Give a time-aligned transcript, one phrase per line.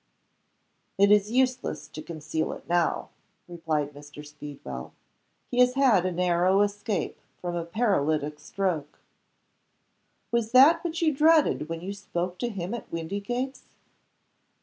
[0.97, 3.09] "It is useless to conceal it now,"
[3.47, 4.25] replied Mr.
[4.25, 4.93] Speedwell.
[5.51, 8.97] "He has had a narrow escape from a paralytic stroke."
[10.31, 13.65] "Was that what you dreaded when you spoke to him at Windygates?"